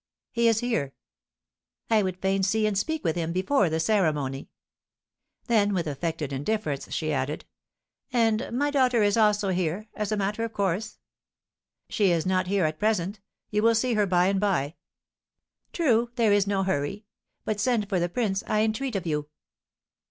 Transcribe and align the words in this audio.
"He 0.31 0.47
is 0.47 0.61
here." 0.61 0.95
"I 1.91 2.01
would 2.01 2.17
fain 2.17 2.41
see 2.41 2.65
and 2.65 2.75
speak 2.75 3.03
with 3.03 3.15
him 3.15 3.31
before 3.31 3.69
the 3.69 3.79
ceremony." 3.79 4.49
Then, 5.45 5.75
with 5.75 5.85
affected 5.85 6.33
indifference, 6.33 6.91
she 6.91 7.13
added, 7.13 7.45
"And 8.11 8.49
my 8.51 8.71
daughter 8.71 9.03
is 9.03 9.15
also 9.15 9.49
here, 9.49 9.89
as 9.93 10.11
a 10.11 10.17
matter 10.17 10.43
of 10.43 10.53
course?" 10.53 10.97
"She 11.87 12.09
is 12.09 12.25
not 12.25 12.47
here 12.47 12.65
at 12.65 12.79
present; 12.79 13.19
you 13.51 13.61
will 13.61 13.75
see 13.75 13.93
her 13.93 14.07
by 14.07 14.25
and 14.25 14.39
by." 14.39 14.73
"True, 15.71 16.09
there 16.15 16.33
is 16.33 16.47
no 16.47 16.63
hurry; 16.63 17.05
but 17.45 17.59
send 17.59 17.87
for 17.87 17.99
the 17.99 18.09
prince, 18.09 18.43
I 18.47 18.61
entreat 18.61 18.95
of 18.95 19.05
you." 19.05 19.29